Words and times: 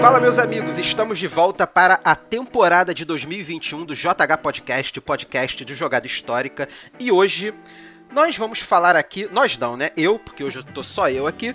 Fala, 0.00 0.20
meus 0.20 0.38
amigos, 0.38 0.78
estamos 0.78 1.18
de 1.18 1.26
volta 1.26 1.66
para 1.66 1.98
a 2.04 2.14
temporada 2.14 2.94
de 2.94 3.04
2021 3.04 3.84
do 3.84 3.96
JH 3.96 4.38
Podcast, 4.40 5.00
podcast 5.00 5.64
de 5.64 5.74
jogada 5.74 6.06
histórica. 6.06 6.68
E 7.00 7.10
hoje 7.10 7.52
nós 8.12 8.36
vamos 8.36 8.60
falar 8.60 8.94
aqui, 8.94 9.28
nós 9.32 9.58
não, 9.58 9.76
né? 9.76 9.90
Eu, 9.96 10.16
porque 10.16 10.44
hoje 10.44 10.60
eu 10.60 10.62
tô 10.62 10.84
só 10.84 11.10
eu 11.10 11.26
aqui. 11.26 11.52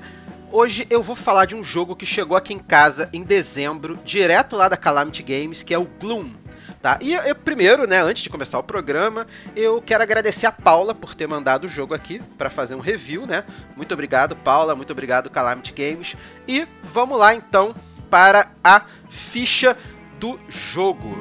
Hoje 0.51 0.85
eu 0.89 1.01
vou 1.01 1.15
falar 1.15 1.45
de 1.45 1.55
um 1.55 1.63
jogo 1.63 1.95
que 1.95 2.05
chegou 2.05 2.35
aqui 2.35 2.53
em 2.53 2.59
casa 2.59 3.09
em 3.13 3.23
dezembro, 3.23 3.97
direto 4.03 4.57
lá 4.57 4.67
da 4.67 4.75
Calamity 4.75 5.23
Games, 5.23 5.63
que 5.63 5.73
é 5.73 5.77
o 5.77 5.85
Gloom. 5.85 6.33
Tá? 6.81 6.99
E 7.01 7.13
eu, 7.13 7.33
primeiro, 7.33 7.87
né, 7.87 8.03
antes 8.03 8.23
de 8.23 8.29
começar 8.29 8.59
o 8.59 8.63
programa, 8.63 9.25
eu 9.55 9.81
quero 9.81 10.03
agradecer 10.03 10.47
a 10.47 10.51
Paula 10.51 10.93
por 10.93 11.15
ter 11.15 11.27
mandado 11.27 11.63
o 11.63 11.69
jogo 11.69 11.93
aqui 11.93 12.21
para 12.37 12.49
fazer 12.49 12.75
um 12.75 12.81
review, 12.81 13.25
né? 13.25 13.45
Muito 13.77 13.93
obrigado, 13.93 14.35
Paula, 14.35 14.75
muito 14.75 14.91
obrigado, 14.91 15.29
Calamity 15.29 15.71
Games. 15.71 16.17
E 16.45 16.67
vamos 16.83 17.17
lá 17.17 17.33
então 17.33 17.73
para 18.13 18.51
a 18.63 18.83
ficha 19.09 19.75
do 20.19 20.39
jogo. 20.47 21.17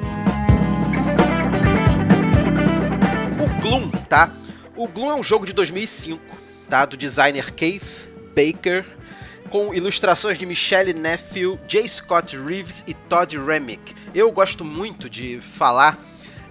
O 3.41 3.61
Gloom, 3.63 3.89
tá? 4.07 4.31
O 4.75 4.87
Gloom 4.87 5.09
é 5.09 5.15
um 5.15 5.23
jogo 5.23 5.43
de 5.43 5.53
2005, 5.53 6.21
tá? 6.69 6.85
Do 6.85 6.95
designer 6.95 7.51
Keith 7.51 8.07
Baker, 8.35 8.85
com 9.49 9.73
ilustrações 9.73 10.37
de 10.37 10.45
Michelle 10.45 10.93
Nephew, 10.93 11.59
J. 11.67 11.87
Scott 11.87 12.37
Reeves 12.37 12.83
e 12.85 12.93
Todd 12.93 13.39
Remick. 13.39 13.95
Eu 14.13 14.31
gosto 14.31 14.63
muito 14.63 15.09
de 15.09 15.41
falar 15.41 15.97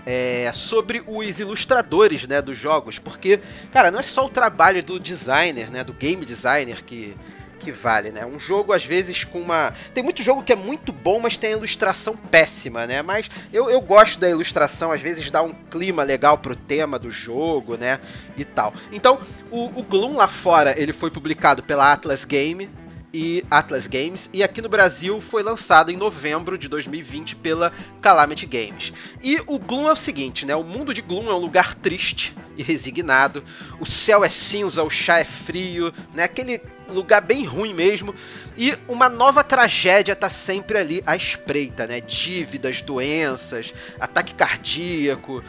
é, 0.05 0.51
sobre 0.53 1.05
os 1.07 1.39
ilustradores 1.39 2.27
né, 2.27 2.43
dos 2.43 2.59
jogos, 2.59 2.99
porque, 2.99 3.39
cara, 3.71 3.93
não 3.93 4.01
é 4.01 4.03
só 4.03 4.27
o 4.27 4.29
trabalho 4.29 4.83
do 4.83 4.99
designer, 4.99 5.71
né, 5.71 5.85
do 5.85 5.93
game 5.93 6.25
designer 6.25 6.83
que, 6.83 7.15
que 7.63 7.71
vale, 7.71 8.11
né? 8.11 8.27
Um 8.27 8.39
jogo, 8.39 8.73
às 8.73 8.85
vezes, 8.85 9.23
com 9.23 9.41
uma. 9.41 9.73
Tem 9.95 10.03
muito 10.03 10.23
jogo 10.23 10.43
que 10.43 10.53
é 10.53 10.57
muito 10.57 10.93
bom, 10.93 11.21
mas 11.21 11.37
tem 11.37 11.51
a 11.51 11.57
ilustração 11.57 12.17
péssima, 12.17 12.87
né? 12.87 13.03
Mas 13.03 13.31
eu, 13.53 13.71
eu 13.71 13.81
gosto 13.81 14.19
da 14.19 14.29
ilustração, 14.29 14.91
às 14.91 15.01
vezes 15.01 15.31
dá 15.31 15.43
um 15.43 15.53
clima 15.53 16.03
legal 16.03 16.39
pro 16.39 16.57
tema 16.57 16.99
do 16.99 17.11
jogo, 17.11 17.77
né? 17.77 18.01
E 18.37 18.45
tal. 18.45 18.75
Então, 18.91 19.21
o, 19.51 19.67
o 19.81 19.83
Gloom 19.83 20.17
lá 20.17 20.27
fora, 20.27 20.75
ele 20.77 20.93
foi 20.93 21.11
publicado 21.11 21.63
pela 21.63 21.93
Atlas 21.93 22.25
Game, 22.25 22.69
e 23.13 23.45
Atlas 23.51 23.87
Games, 23.87 24.31
e 24.33 24.43
aqui 24.43 24.63
no 24.63 24.69
Brasil 24.69 25.21
foi 25.21 25.43
lançado 25.43 25.91
em 25.91 25.97
novembro 25.97 26.57
de 26.57 26.67
2020 26.67 27.37
pela 27.37 27.73
Calamity 28.01 28.47
Games. 28.47 28.93
E 29.23 29.39
o 29.47 29.59
Gloom 29.59 29.89
é 29.89 29.93
o 29.93 29.97
seguinte, 29.97 30.47
né? 30.47 30.57
O 30.57 30.65
mundo 30.65 30.95
de 30.95 31.03
Gloom 31.03 31.29
é 31.29 31.35
um 31.35 31.39
lugar 31.39 31.75
triste 31.75 32.35
e 32.57 32.63
resignado. 32.63 33.45
O 33.79 33.85
céu 33.85 34.25
é 34.25 34.31
cinza, 34.31 34.83
o 34.83 34.91
chá 34.91 35.19
é 35.19 35.25
frio, 35.25 35.93
né? 36.15 36.25
Aquele 36.25 36.61
lugar 36.89 37.21
bem 37.21 37.45
ruim 37.45 37.75
mesmo. 37.75 38.15
E 38.57 38.77
uma 38.89 39.09
nova 39.09 39.45
tragédia 39.45 40.17
tá 40.17 40.31
sempre 40.31 40.79
ali 40.79 41.03
à 41.07 41.15
espreita, 41.15 41.87
né? 41.87 42.01
Dívidas, 42.01 42.81
doenças, 42.81 43.75
ataque 44.01 44.35
cardíaco, 44.35 45.43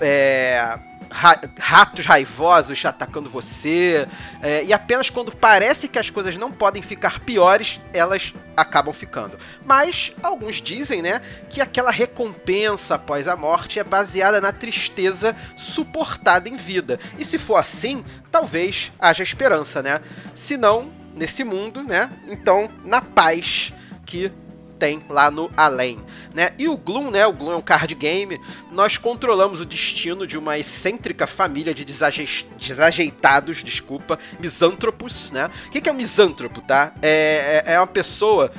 é, 0.00 0.78
ratos 1.14 2.04
raivosos 2.04 2.84
atacando 2.84 3.30
você. 3.30 4.08
É, 4.42 4.64
e 4.64 4.72
apenas 4.72 5.08
quando 5.08 5.30
parece 5.30 5.86
que 5.86 5.98
as 5.98 6.10
coisas 6.10 6.36
não 6.36 6.50
podem 6.50 6.82
ficar 6.82 7.20
piores, 7.20 7.80
elas 7.92 8.34
acabam 8.56 8.92
ficando. 8.92 9.38
Mas 9.64 10.12
alguns 10.22 10.56
dizem, 10.56 11.00
né, 11.00 11.20
que 11.48 11.60
aquela 11.60 11.92
recompensa 11.92 12.96
após 12.96 13.28
a 13.28 13.36
morte 13.36 13.78
é 13.78 13.84
baseada 13.84 14.40
na 14.40 14.52
tristeza 14.52 15.36
suportada 15.56 16.48
em 16.48 16.56
vida. 16.56 16.98
E 17.16 17.24
se 17.24 17.38
for 17.38 17.56
assim, 17.56 18.04
talvez 18.30 18.92
haja 18.98 19.22
esperança, 19.22 19.82
né? 19.82 20.00
Se 20.34 20.56
não, 20.56 20.90
nesse 21.14 21.44
mundo, 21.44 21.82
né? 21.82 22.10
Então, 22.26 22.68
na 22.84 23.00
paz 23.00 23.72
que 24.04 24.32
tem 24.78 25.02
lá 25.08 25.30
no 25.30 25.50
além, 25.56 25.98
né? 26.34 26.52
E 26.58 26.68
o 26.68 26.76
Gloom, 26.76 27.10
né? 27.10 27.26
O 27.26 27.32
Gloom 27.32 27.52
é 27.52 27.56
um 27.56 27.62
card 27.62 27.94
game. 27.94 28.40
Nós 28.70 28.96
controlamos 28.96 29.60
o 29.60 29.64
destino 29.64 30.26
de 30.26 30.36
uma 30.36 30.58
excêntrica 30.58 31.26
família 31.26 31.74
de 31.74 31.84
desaje... 31.84 32.46
desajeitados, 32.58 33.62
desculpa, 33.62 34.18
misântropos, 34.38 35.30
né? 35.30 35.50
O 35.66 35.70
que 35.70 35.88
é 35.88 35.92
um 35.92 35.96
misântropo, 35.96 36.60
tá? 36.60 36.92
É, 37.00 37.62
é, 37.66 37.74
é 37.74 37.80
uma 37.80 37.86
pessoa 37.86 38.52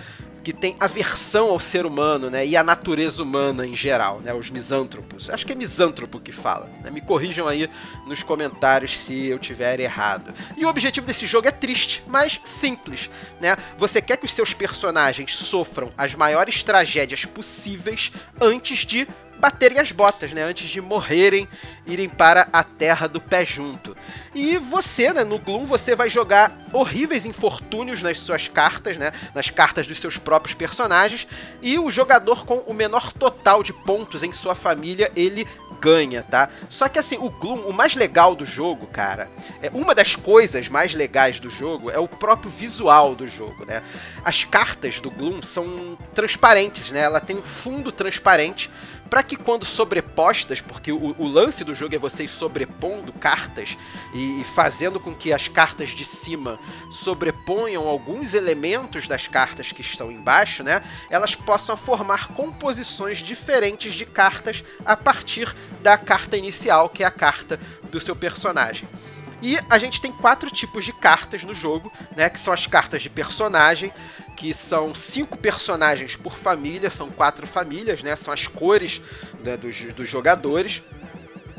que 0.45 0.53
tem 0.53 0.75
aversão 0.79 1.50
ao 1.50 1.59
ser 1.59 1.88
humano, 1.88 2.29
né? 2.29 2.45
E 2.45 2.56
à 2.56 2.63
natureza 2.63 3.23
humana 3.23 3.66
em 3.66 3.75
geral, 3.75 4.19
né? 4.19 4.31
Os 4.31 4.51
misântropos. 4.51 5.28
Acho 5.28 5.44
que 5.44 5.53
é 5.53 5.56
misântropo 5.56 6.19
que 6.19 6.31
fala. 6.31 6.69
Né? 6.83 6.91
Me 6.91 7.01
corrijam 7.01 7.47
aí 7.47 7.67
nos 8.06 8.22
comentários 8.22 8.95
se 8.95 9.25
eu 9.25 9.39
tiver 9.39 9.79
errado. 9.79 10.31
E 10.56 10.63
o 10.63 10.69
objetivo 10.69 11.07
desse 11.07 11.25
jogo 11.25 11.47
é 11.47 11.51
triste, 11.51 12.03
mas 12.06 12.39
simples, 12.45 13.09
né? 13.41 13.57
Você 13.79 14.00
quer 14.03 14.17
que 14.17 14.25
os 14.25 14.33
seus 14.33 14.53
personagens 14.53 15.35
sofram 15.35 15.91
as 15.97 16.13
maiores 16.13 16.62
tragédias 16.62 17.25
possíveis 17.25 18.12
antes 18.39 18.85
de 18.85 19.07
baterem 19.39 19.79
as 19.79 19.91
botas, 19.91 20.31
né? 20.31 20.44
Antes 20.44 20.69
de 20.69 20.79
morrerem, 20.79 21.47
irem 21.85 22.07
para 22.07 22.47
a 22.53 22.63
terra 22.63 23.07
do 23.07 23.19
pé 23.19 23.45
junto. 23.45 23.95
E 24.35 24.57
você, 24.57 25.13
né, 25.13 25.23
no 25.23 25.40
Gloom, 25.40 25.66
você 25.66 25.96
vai 25.96 26.09
jogar 26.09 26.51
horríveis 26.73 27.25
infortúnios 27.25 28.01
nas 28.01 28.19
suas 28.19 28.50
cartas, 28.50 28.97
né? 28.97 29.13
Nas 29.34 29.50
cartas 29.50 29.88
dos 29.88 29.97
seus 29.97 30.18
próprios 30.18 30.53
personagens. 30.53 31.25
E 31.62 31.79
o 31.79 31.90
jogador 31.90 32.45
com 32.45 32.57
o 32.57 32.74
menor 32.74 33.13
total 33.13 33.63
de 33.63 33.72
pontos 33.72 34.24
em 34.24 34.34
sua 34.34 34.53
família, 34.53 35.09
ele 35.16 35.47
ganha, 35.79 36.24
tá? 36.24 36.50
Só 36.69 36.90
que 36.90 37.00
assim, 37.00 37.18
o 37.18 37.29
Gloom, 37.29 37.59
o 37.62 37.74
mais 37.74 37.95
legal 37.95 38.35
do 38.35 38.45
jogo, 38.45 38.88
cara, 38.88 39.29
é 39.62 39.69
uma 39.74 39.94
das 39.94 40.16
coisas 40.16 40.68
mais 40.68 40.94
legais 40.94 41.40
do 41.40 41.50
jogo 41.50 41.90
é 41.90 42.00
o 42.00 42.07
próprio 42.07 42.50
visual 42.50 43.16
do 43.16 43.28
jogo, 43.28 43.66
né? 43.66 43.81
As 44.24 44.44
cartas 44.44 45.00
do 45.00 45.12
Gloom 45.12 45.41
são 45.44 45.97
transparentes, 46.13 46.91
né? 46.91 47.01
Ela 47.01 47.22
tem 47.22 47.38
um 47.38 47.44
fundo 47.44 47.91
transparente 47.91 48.69
para 49.09 49.22
que 49.22 49.35
quando 49.35 49.66
sobrepostas, 49.66 50.62
porque 50.62 50.91
o, 50.91 51.16
o, 51.18 51.28
lance 51.28 51.63
do 51.63 51.75
jogo 51.75 51.95
é 51.95 52.00
vocês 52.00 52.31
sobrepondo 52.31 53.13
cartas 53.13 53.78
e, 54.13 54.19
e, 54.25 54.44
fazendo 54.44 55.00
com 55.00 55.13
que 55.13 55.31
as 55.31 55.47
cartas 55.47 55.90
de 55.90 56.03
cima 56.03 56.59
sobreponham 56.91 57.88
alguns 57.88 58.34
elementos 58.34 59.08
das 59.08 59.28
cartas 59.28 59.72
que 59.72 59.81
estão 59.81 60.12
embaixo, 60.12 60.63
né? 60.63 60.81
Elas 61.09 61.36
possam 61.36 61.78
formar 61.78 62.28
composições 62.30 63.19
diferentes 63.19 63.94
de 63.94 64.06
cartas 64.06 64.63
a 64.86 64.96
partir 64.97 65.53
da 65.81 65.97
carta 65.97 66.38
inicial, 66.38 66.90
que 66.90 67.03
é 67.03 67.06
a 67.06 67.12
carta 67.12 67.59
do 67.91 68.00
seu 68.00 68.16
personagem. 68.16 68.88
E 69.41 69.59
a 69.69 69.78
gente 69.78 70.02
tem 70.02 70.12
quatro 70.12 70.50
tipos 70.50 70.86
de 70.86 70.94
cartas 70.94 71.44
no 71.44 71.53
jogo, 71.53 71.92
né? 72.16 72.30
Que 72.30 72.40
são 72.40 72.53
as 72.53 72.66
cartas 72.66 73.02
de 73.02 73.09
personagem, 73.09 73.92
que 74.36 74.53
são 74.53 74.94
cinco 74.94 75.38
personagens 75.38 76.16
por 76.16 76.36
família, 76.36 76.90
são 76.90 77.09
quatro 77.09 77.46
famílias, 77.46 78.02
né? 78.02 78.16
São 78.16 78.34
as 78.34 78.47
cores 78.47 79.02
né, 79.44 79.56
dos, 79.56 79.80
dos 79.94 80.09
jogadores 80.09 80.81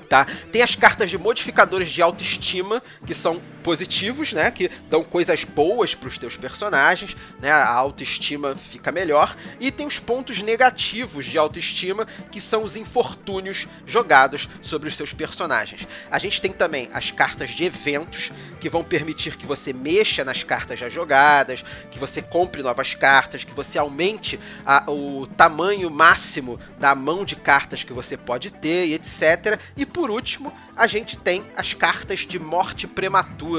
tá? 0.06 0.26
Tem 0.50 0.62
as 0.62 0.74
cartas 0.74 1.10
de 1.10 1.18
modificadores 1.18 1.90
de 1.90 2.00
autoestima, 2.00 2.82
que 3.06 3.14
são 3.14 3.40
positivos, 3.66 4.32
né? 4.32 4.48
Que 4.48 4.70
dão 4.88 5.02
coisas 5.02 5.42
boas 5.42 5.92
para 5.92 6.06
os 6.06 6.16
teus 6.16 6.36
personagens, 6.36 7.16
né? 7.40 7.50
A 7.50 7.74
autoestima 7.74 8.54
fica 8.54 8.92
melhor. 8.92 9.36
E 9.58 9.72
tem 9.72 9.84
os 9.84 9.98
pontos 9.98 10.40
negativos 10.40 11.24
de 11.24 11.36
autoestima, 11.36 12.06
que 12.30 12.40
são 12.40 12.62
os 12.62 12.76
infortúnios 12.76 13.66
jogados 13.84 14.48
sobre 14.62 14.88
os 14.88 14.96
seus 14.96 15.12
personagens. 15.12 15.84
A 16.08 16.20
gente 16.20 16.40
tem 16.40 16.52
também 16.52 16.88
as 16.92 17.10
cartas 17.10 17.50
de 17.50 17.64
eventos, 17.64 18.30
que 18.60 18.68
vão 18.68 18.84
permitir 18.84 19.36
que 19.36 19.46
você 19.46 19.72
mexa 19.72 20.24
nas 20.24 20.44
cartas 20.44 20.78
já 20.78 20.88
jogadas, 20.88 21.64
que 21.90 21.98
você 21.98 22.22
compre 22.22 22.62
novas 22.62 22.94
cartas, 22.94 23.42
que 23.42 23.52
você 23.52 23.78
aumente 23.80 24.38
a, 24.64 24.88
o 24.88 25.26
tamanho 25.26 25.90
máximo 25.90 26.60
da 26.78 26.94
mão 26.94 27.24
de 27.24 27.34
cartas 27.34 27.82
que 27.82 27.92
você 27.92 28.16
pode 28.16 28.52
ter, 28.52 28.86
e 28.86 28.94
etc. 28.94 29.58
E 29.76 29.84
por 29.84 30.08
último, 30.08 30.56
a 30.76 30.86
gente 30.86 31.16
tem 31.16 31.44
as 31.56 31.72
cartas 31.72 32.20
de 32.20 32.38
morte 32.38 32.86
prematura, 32.86 33.55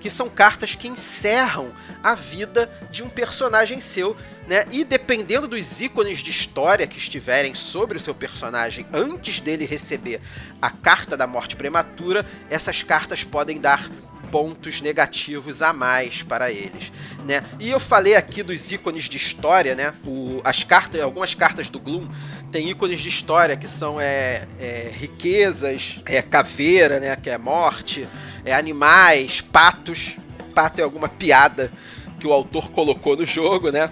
que 0.00 0.10
são 0.10 0.28
cartas 0.28 0.74
que 0.74 0.88
encerram 0.88 1.72
a 2.02 2.14
vida 2.14 2.70
de 2.90 3.02
um 3.02 3.08
personagem 3.08 3.80
seu, 3.80 4.16
né? 4.46 4.66
E 4.70 4.84
dependendo 4.84 5.48
dos 5.48 5.80
ícones 5.80 6.18
de 6.18 6.30
história 6.30 6.86
que 6.86 6.98
estiverem 6.98 7.54
sobre 7.54 7.96
o 7.96 8.00
seu 8.00 8.14
personagem 8.14 8.86
antes 8.92 9.40
dele 9.40 9.64
receber 9.64 10.20
a 10.60 10.70
carta 10.70 11.16
da 11.16 11.26
morte 11.26 11.56
prematura, 11.56 12.24
essas 12.48 12.82
cartas 12.82 13.24
podem 13.24 13.60
dar 13.60 13.90
pontos 14.30 14.80
negativos 14.80 15.60
a 15.60 15.72
mais 15.72 16.22
para 16.22 16.50
eles, 16.50 16.92
né? 17.26 17.42
E 17.58 17.70
eu 17.70 17.80
falei 17.80 18.14
aqui 18.14 18.42
dos 18.42 18.70
ícones 18.70 19.04
de 19.04 19.16
história, 19.16 19.74
né? 19.74 19.92
O, 20.04 20.40
as 20.44 20.62
cartas, 20.62 21.00
algumas 21.00 21.34
cartas 21.34 21.68
do 21.68 21.78
Gloom 21.78 22.08
tem 22.50 22.68
ícones 22.68 23.00
de 23.00 23.08
história 23.08 23.56
que 23.56 23.68
são 23.68 24.00
é, 24.00 24.46
é, 24.58 24.90
riquezas, 24.92 26.00
é 26.06 26.22
caveira, 26.22 27.00
né? 27.00 27.16
Que 27.16 27.30
é 27.30 27.38
morte, 27.38 28.08
é 28.44 28.54
animais, 28.54 29.40
patos. 29.40 30.16
Pato 30.54 30.80
é 30.80 30.84
alguma 30.84 31.08
piada 31.08 31.70
que 32.18 32.26
o 32.26 32.32
autor 32.32 32.70
colocou 32.70 33.16
no 33.16 33.24
jogo, 33.24 33.70
né? 33.70 33.90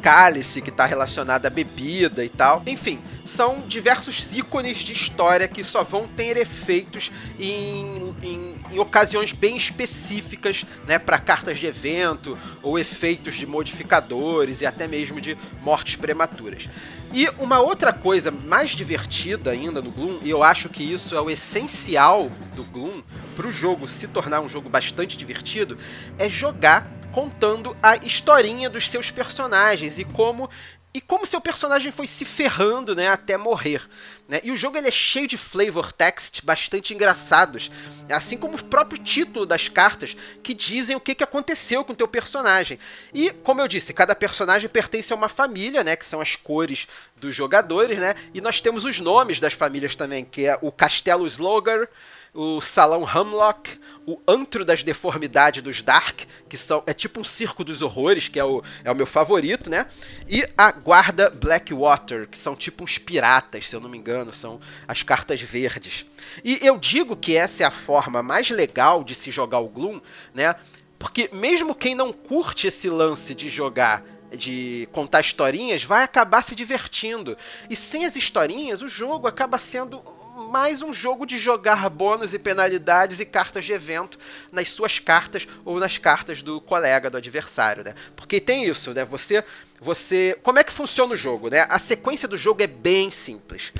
Cálice 0.00 0.62
que 0.62 0.70
está 0.70 0.86
relacionado 0.86 1.46
à 1.46 1.50
bebida 1.50 2.24
e 2.24 2.28
tal. 2.28 2.62
Enfim, 2.66 3.00
são 3.24 3.62
diversos 3.66 4.32
ícones 4.32 4.78
de 4.78 4.92
história 4.92 5.46
que 5.46 5.62
só 5.62 5.82
vão 5.82 6.06
ter 6.06 6.36
efeitos 6.36 7.10
em, 7.38 8.14
em, 8.22 8.56
em 8.72 8.78
ocasiões 8.78 9.32
bem 9.32 9.56
específicas, 9.56 10.64
né, 10.86 10.98
para 10.98 11.18
cartas 11.18 11.58
de 11.58 11.66
evento 11.66 12.38
ou 12.62 12.78
efeitos 12.78 13.34
de 13.34 13.46
modificadores 13.46 14.60
e 14.60 14.66
até 14.66 14.86
mesmo 14.86 15.20
de 15.20 15.36
mortes 15.62 15.96
prematuras. 15.96 16.68
E 17.12 17.28
uma 17.38 17.60
outra 17.60 17.92
coisa 17.92 18.30
mais 18.30 18.70
divertida 18.70 19.50
ainda 19.50 19.80
no 19.80 19.90
Gloom, 19.90 20.18
e 20.22 20.28
eu 20.28 20.42
acho 20.42 20.68
que 20.68 20.82
isso 20.82 21.14
é 21.14 21.20
o 21.20 21.30
essencial 21.30 22.30
do 22.54 22.64
Gloom 22.64 23.02
para 23.34 23.46
o 23.46 23.52
jogo 23.52 23.88
se 23.88 24.06
tornar 24.06 24.40
um 24.40 24.48
jogo 24.48 24.68
bastante 24.68 25.16
divertido, 25.16 25.78
é 26.18 26.28
jogar 26.28 26.90
contando 27.18 27.76
a 27.82 27.96
historinha 27.96 28.70
dos 28.70 28.88
seus 28.88 29.10
personagens 29.10 29.98
e 29.98 30.04
como 30.04 30.48
e 30.94 31.00
como 31.00 31.26
seu 31.26 31.40
personagem 31.40 31.92
foi 31.92 32.06
se 32.06 32.24
ferrando, 32.24 32.94
né, 32.94 33.08
até 33.08 33.36
morrer. 33.36 33.86
Né? 34.26 34.40
E 34.42 34.50
o 34.50 34.56
jogo 34.56 34.78
ele 34.78 34.88
é 34.88 34.92
cheio 34.92 35.28
de 35.28 35.36
flavor 35.36 35.92
text 35.92 36.42
bastante 36.42 36.94
engraçados, 36.94 37.70
assim 38.08 38.38
como 38.38 38.56
o 38.56 38.64
próprio 38.64 39.02
título 39.02 39.44
das 39.44 39.68
cartas 39.68 40.16
que 40.42 40.54
dizem 40.54 40.96
o 40.96 41.00
que, 41.00 41.14
que 41.14 41.22
aconteceu 41.22 41.84
com 41.84 41.92
o 41.92 41.96
teu 41.96 42.08
personagem. 42.08 42.78
E, 43.12 43.30
como 43.30 43.60
eu 43.60 43.68
disse, 43.68 43.92
cada 43.92 44.14
personagem 44.14 44.68
pertence 44.68 45.12
a 45.12 45.16
uma 45.16 45.28
família, 45.28 45.84
né, 45.84 45.94
que 45.94 46.06
são 46.06 46.20
as 46.20 46.36
cores 46.36 46.88
dos 47.16 47.34
jogadores, 47.34 47.98
né, 47.98 48.14
e 48.32 48.40
nós 48.40 48.60
temos 48.60 48.84
os 48.84 48.98
nomes 48.98 49.40
das 49.40 49.52
famílias 49.52 49.94
também, 49.94 50.24
que 50.24 50.46
é 50.46 50.56
o 50.62 50.72
Castelo 50.72 51.26
Slogar, 51.26 51.88
o 52.34 52.60
Salão 52.60 53.06
Hamlock, 53.06 53.78
o 54.06 54.20
Antro 54.26 54.64
das 54.64 54.82
Deformidades 54.82 55.62
dos 55.62 55.82
Dark, 55.82 56.20
que 56.48 56.56
são 56.56 56.82
é 56.86 56.92
tipo 56.92 57.20
um 57.20 57.24
circo 57.24 57.64
dos 57.64 57.82
horrores, 57.82 58.28
que 58.28 58.38
é 58.38 58.44
o, 58.44 58.62
é 58.84 58.90
o 58.90 58.94
meu 58.94 59.06
favorito, 59.06 59.68
né? 59.68 59.86
E 60.28 60.46
a 60.56 60.70
Guarda 60.70 61.30
Blackwater, 61.30 62.28
que 62.28 62.38
são 62.38 62.54
tipo 62.54 62.84
uns 62.84 62.98
piratas, 62.98 63.68
se 63.68 63.74
eu 63.74 63.80
não 63.80 63.88
me 63.88 63.98
engano, 63.98 64.32
são 64.32 64.60
as 64.86 65.02
cartas 65.02 65.40
verdes. 65.40 66.06
E 66.44 66.58
eu 66.62 66.78
digo 66.78 67.16
que 67.16 67.36
essa 67.36 67.62
é 67.62 67.66
a 67.66 67.70
forma 67.70 68.22
mais 68.22 68.50
legal 68.50 69.02
de 69.02 69.14
se 69.14 69.30
jogar 69.30 69.58
o 69.58 69.68
Gloom, 69.68 70.00
né? 70.32 70.54
Porque 70.98 71.30
mesmo 71.32 71.74
quem 71.74 71.94
não 71.94 72.12
curte 72.12 72.66
esse 72.66 72.88
lance 72.88 73.34
de 73.34 73.48
jogar 73.48 74.04
de 74.36 74.86
contar 74.92 75.20
historinhas 75.20 75.84
vai 75.84 76.02
acabar 76.02 76.42
se 76.42 76.54
divertindo. 76.54 77.36
E 77.70 77.76
sem 77.76 78.04
as 78.04 78.14
historinhas, 78.14 78.82
o 78.82 78.88
jogo 78.88 79.26
acaba 79.26 79.58
sendo 79.58 80.02
mais 80.48 80.80
um 80.80 80.92
jogo 80.92 81.26
de 81.26 81.36
jogar 81.36 81.88
bônus 81.90 82.32
e 82.32 82.38
penalidades 82.38 83.20
e 83.20 83.26
cartas 83.26 83.66
de 83.66 83.72
evento 83.72 84.18
nas 84.50 84.70
suas 84.70 84.98
cartas 84.98 85.46
ou 85.64 85.78
nas 85.78 85.98
cartas 85.98 86.42
do 86.42 86.58
colega, 86.60 87.10
do 87.10 87.18
adversário, 87.18 87.84
né? 87.84 87.94
Porque 88.16 88.40
tem 88.40 88.64
isso, 88.64 88.94
né? 88.94 89.04
Você, 89.04 89.44
você, 89.80 90.38
como 90.42 90.58
é 90.58 90.64
que 90.64 90.72
funciona 90.72 91.12
o 91.12 91.16
jogo, 91.16 91.50
né? 91.50 91.66
A 91.68 91.78
sequência 91.78 92.26
do 92.26 92.36
jogo 92.36 92.62
é 92.62 92.66
bem 92.66 93.10
simples. 93.10 93.72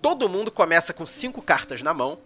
Todo 0.00 0.28
mundo 0.28 0.50
começa 0.50 0.92
com 0.92 1.06
cinco 1.06 1.40
cartas 1.40 1.82
na 1.82 1.94
mão 1.94 2.18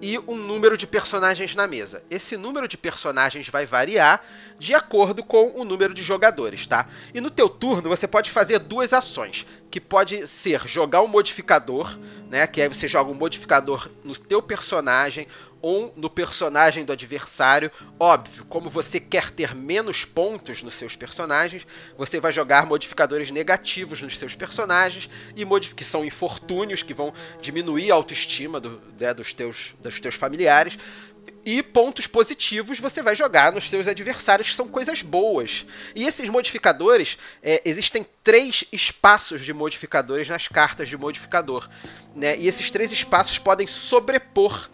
e 0.00 0.18
um 0.18 0.36
número 0.36 0.76
de 0.76 0.86
personagens 0.86 1.54
na 1.54 1.66
mesa. 1.66 2.02
Esse 2.10 2.36
número 2.36 2.68
de 2.68 2.76
personagens 2.76 3.48
vai 3.48 3.64
variar 3.64 4.22
de 4.58 4.74
acordo 4.74 5.24
com 5.24 5.52
o 5.54 5.64
número 5.64 5.94
de 5.94 6.02
jogadores, 6.02 6.66
tá? 6.66 6.86
E 7.14 7.20
no 7.20 7.30
teu 7.30 7.48
turno 7.48 7.88
você 7.88 8.06
pode 8.06 8.30
fazer 8.30 8.58
duas 8.58 8.92
ações, 8.92 9.46
que 9.76 9.80
pode 9.80 10.26
ser 10.26 10.66
jogar 10.66 11.02
um 11.02 11.06
modificador, 11.06 11.98
né, 12.30 12.46
que 12.46 12.62
aí 12.62 12.68
você 12.68 12.88
joga 12.88 13.10
um 13.10 13.14
modificador 13.14 13.90
no 14.02 14.16
teu 14.16 14.40
personagem 14.40 15.28
ou 15.60 15.92
no 15.94 16.08
personagem 16.08 16.82
do 16.82 16.92
adversário. 16.92 17.70
Óbvio, 18.00 18.46
como 18.46 18.70
você 18.70 18.98
quer 18.98 19.30
ter 19.30 19.54
menos 19.54 20.02
pontos 20.02 20.62
nos 20.62 20.72
seus 20.72 20.96
personagens, 20.96 21.66
você 21.98 22.18
vai 22.18 22.32
jogar 22.32 22.64
modificadores 22.64 23.30
negativos 23.30 24.00
nos 24.00 24.18
seus 24.18 24.34
personagens 24.34 25.10
e 25.36 25.44
que 25.74 25.84
são 25.84 26.06
infortúnios 26.06 26.82
que 26.82 26.94
vão 26.94 27.12
diminuir 27.42 27.90
a 27.90 27.96
autoestima 27.96 28.58
do, 28.58 28.80
né, 28.98 29.12
dos, 29.12 29.34
teus, 29.34 29.74
dos 29.82 30.00
teus 30.00 30.14
familiares. 30.14 30.78
E 31.44 31.62
pontos 31.62 32.06
positivos 32.06 32.80
você 32.80 33.02
vai 33.02 33.14
jogar 33.14 33.52
nos 33.52 33.70
seus 33.70 33.86
adversários, 33.86 34.48
que 34.48 34.54
são 34.54 34.66
coisas 34.66 35.02
boas. 35.02 35.64
E 35.94 36.04
esses 36.04 36.28
modificadores, 36.28 37.16
é, 37.42 37.62
existem 37.64 38.06
três 38.24 38.64
espaços 38.72 39.44
de 39.44 39.52
modificadores 39.52 40.28
nas 40.28 40.48
cartas 40.48 40.88
de 40.88 40.96
modificador. 40.96 41.68
Né? 42.14 42.36
E 42.38 42.48
esses 42.48 42.70
três 42.70 42.90
espaços 42.90 43.38
podem 43.38 43.66
sobrepor 43.66 44.68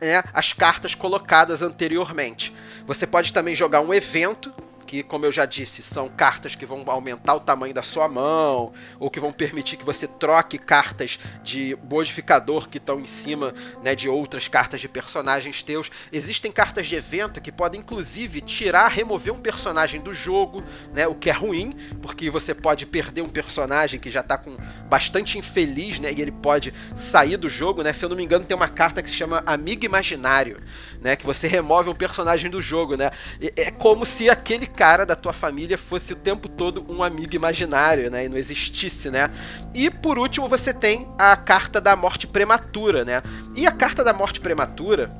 né, 0.00 0.22
as 0.32 0.52
cartas 0.52 0.94
colocadas 0.94 1.62
anteriormente. 1.62 2.54
Você 2.86 3.06
pode 3.06 3.32
também 3.32 3.54
jogar 3.54 3.80
um 3.80 3.92
evento 3.94 4.52
que, 4.90 5.04
como 5.04 5.24
eu 5.24 5.30
já 5.30 5.46
disse, 5.46 5.84
são 5.84 6.08
cartas 6.08 6.56
que 6.56 6.66
vão 6.66 6.82
aumentar 6.88 7.36
o 7.36 7.38
tamanho 7.38 7.72
da 7.72 7.80
sua 7.80 8.08
mão, 8.08 8.72
ou 8.98 9.08
que 9.08 9.20
vão 9.20 9.32
permitir 9.32 9.76
que 9.76 9.84
você 9.84 10.04
troque 10.04 10.58
cartas 10.58 11.16
de 11.44 11.78
modificador 11.88 12.68
que 12.68 12.78
estão 12.78 12.98
em 12.98 13.06
cima 13.06 13.54
né, 13.84 13.94
de 13.94 14.08
outras 14.08 14.48
cartas 14.48 14.80
de 14.80 14.88
personagens 14.88 15.62
teus. 15.62 15.92
Existem 16.10 16.50
cartas 16.50 16.88
de 16.88 16.96
evento 16.96 17.40
que 17.40 17.52
podem, 17.52 17.78
inclusive, 17.80 18.40
tirar, 18.40 18.88
remover 18.88 19.32
um 19.32 19.38
personagem 19.38 20.00
do 20.00 20.12
jogo, 20.12 20.60
né, 20.92 21.06
o 21.06 21.14
que 21.14 21.30
é 21.30 21.32
ruim, 21.32 21.72
porque 22.02 22.28
você 22.28 22.52
pode 22.52 22.84
perder 22.84 23.22
um 23.22 23.28
personagem 23.28 24.00
que 24.00 24.10
já 24.10 24.22
está 24.22 24.36
com 24.36 24.56
bastante 24.88 25.38
infeliz, 25.38 26.00
né, 26.00 26.12
e 26.12 26.20
ele 26.20 26.32
pode 26.32 26.74
sair 26.96 27.36
do 27.36 27.48
jogo. 27.48 27.84
Né? 27.84 27.92
Se 27.92 28.04
eu 28.04 28.08
não 28.08 28.16
me 28.16 28.24
engano, 28.24 28.44
tem 28.44 28.56
uma 28.56 28.68
carta 28.68 29.00
que 29.04 29.08
se 29.08 29.14
chama 29.14 29.40
Amigo 29.46 29.84
Imaginário, 29.84 30.60
né, 31.00 31.14
que 31.14 31.24
você 31.24 31.46
remove 31.46 31.88
um 31.88 31.94
personagem 31.94 32.50
do 32.50 32.60
jogo. 32.60 32.96
Né? 32.96 33.12
É 33.54 33.70
como 33.70 34.04
se 34.04 34.28
aquele 34.28 34.66
cara 34.80 35.04
da 35.04 35.14
tua 35.14 35.34
família 35.34 35.76
fosse 35.76 36.14
o 36.14 36.16
tempo 36.16 36.48
todo 36.48 36.86
um 36.88 37.02
amigo 37.02 37.36
imaginário, 37.36 38.10
né? 38.10 38.24
E 38.24 38.30
não 38.30 38.38
existisse, 38.38 39.10
né? 39.10 39.30
E 39.74 39.90
por 39.90 40.18
último 40.18 40.48
você 40.48 40.72
tem 40.72 41.06
a 41.18 41.36
carta 41.36 41.82
da 41.82 41.94
morte 41.94 42.26
prematura, 42.26 43.04
né? 43.04 43.22
E 43.54 43.66
a 43.66 43.72
carta 43.72 44.02
da 44.02 44.14
morte 44.14 44.40
prematura, 44.40 45.10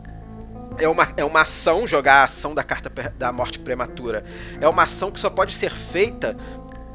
é 0.78 0.88
uma, 0.88 1.12
é 1.14 1.22
uma 1.22 1.42
ação, 1.42 1.86
jogar 1.86 2.22
a 2.22 2.24
ação 2.24 2.54
da 2.54 2.62
carta 2.62 2.88
da 3.18 3.30
morte 3.32 3.58
prematura. 3.58 4.24
É 4.58 4.66
uma 4.66 4.84
ação 4.84 5.10
que 5.10 5.20
só 5.20 5.28
pode 5.28 5.52
ser 5.52 5.72
feita 5.72 6.38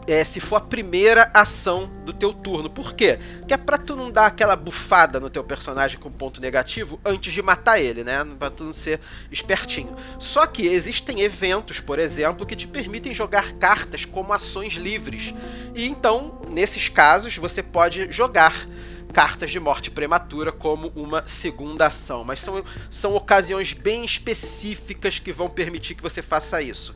é, 0.07 0.23
se 0.23 0.39
for 0.39 0.57
a 0.57 0.61
primeira 0.61 1.29
ação 1.33 1.89
do 2.05 2.13
teu 2.13 2.33
turno. 2.33 2.69
Por 2.69 2.93
quê? 2.93 3.19
Que 3.47 3.53
é 3.53 3.57
pra 3.57 3.77
tu 3.77 3.95
não 3.95 4.11
dar 4.11 4.27
aquela 4.27 4.55
bufada 4.55 5.19
no 5.19 5.29
teu 5.29 5.43
personagem 5.43 5.97
com 5.97 6.11
ponto 6.11 6.39
negativo 6.39 6.99
antes 7.03 7.33
de 7.33 7.41
matar 7.41 7.79
ele, 7.79 8.03
né? 8.03 8.25
Pra 8.37 8.49
tu 8.49 8.63
não 8.63 8.73
ser 8.73 8.99
espertinho. 9.31 9.95
Só 10.19 10.45
que 10.45 10.67
existem 10.67 11.21
eventos, 11.21 11.79
por 11.79 11.99
exemplo, 11.99 12.45
que 12.45 12.55
te 12.55 12.67
permitem 12.67 13.13
jogar 13.13 13.53
cartas 13.53 14.05
como 14.05 14.33
ações 14.33 14.73
livres. 14.73 15.33
E 15.73 15.87
então, 15.87 16.41
nesses 16.49 16.87
casos, 16.87 17.37
você 17.37 17.63
pode 17.63 18.11
jogar 18.11 18.67
cartas 19.11 19.49
de 19.49 19.61
morte 19.61 19.89
prematura 19.89 20.51
como 20.51 20.89
uma 20.89 21.25
segunda 21.25 21.87
ação. 21.87 22.25
Mas 22.25 22.41
são, 22.41 22.63
são 22.91 23.15
ocasiões 23.15 23.71
bem 23.71 24.03
específicas 24.03 25.19
que 25.19 25.31
vão 25.31 25.49
permitir 25.49 25.95
que 25.95 26.03
você 26.03 26.21
faça 26.21 26.61
isso 26.61 26.93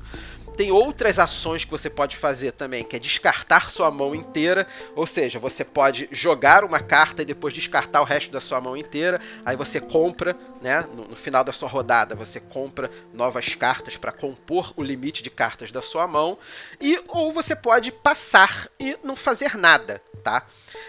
tem 0.59 0.73
outras 0.73 1.17
ações 1.17 1.63
que 1.63 1.71
você 1.71 1.89
pode 1.89 2.17
fazer 2.17 2.51
também, 2.51 2.83
que 2.83 2.93
é 2.93 2.99
descartar 2.99 3.71
sua 3.71 3.89
mão 3.89 4.13
inteira, 4.13 4.67
ou 4.93 5.07
seja, 5.07 5.39
você 5.39 5.63
pode 5.63 6.09
jogar 6.11 6.65
uma 6.65 6.81
carta 6.81 7.21
e 7.21 7.25
depois 7.25 7.53
descartar 7.53 8.01
o 8.01 8.03
resto 8.03 8.29
da 8.29 8.41
sua 8.41 8.59
mão 8.59 8.75
inteira, 8.75 9.21
aí 9.45 9.55
você 9.55 9.79
compra, 9.79 10.35
né, 10.61 10.85
no, 10.93 11.05
no 11.05 11.15
final 11.15 11.45
da 11.45 11.53
sua 11.53 11.69
rodada, 11.69 12.13
você 12.13 12.41
compra 12.41 12.91
novas 13.13 13.55
cartas 13.55 13.95
para 13.95 14.11
compor 14.11 14.73
o 14.75 14.83
limite 14.83 15.23
de 15.23 15.29
cartas 15.29 15.71
da 15.71 15.81
sua 15.81 16.05
mão, 16.05 16.37
e 16.81 17.01
ou 17.07 17.31
você 17.31 17.55
pode 17.55 17.89
passar 17.89 18.67
e 18.77 18.97
não 19.01 19.15
fazer 19.15 19.55
nada, 19.55 20.03
tá? 20.25 20.45